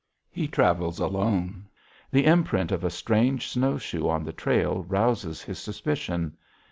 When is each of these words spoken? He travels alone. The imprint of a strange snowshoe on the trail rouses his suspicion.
He 0.31 0.47
travels 0.47 0.97
alone. 0.97 1.67
The 2.09 2.25
imprint 2.25 2.71
of 2.71 2.83
a 2.83 2.89
strange 2.89 3.49
snowshoe 3.49 4.09
on 4.09 4.23
the 4.23 4.33
trail 4.33 4.83
rouses 4.85 5.43
his 5.43 5.59
suspicion. 5.59 6.35